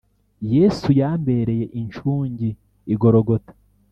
Yesu 0.55 0.87
yambereye 0.99 1.65
incungi 1.81 2.49
I 2.93 2.95
gologota 3.01 3.51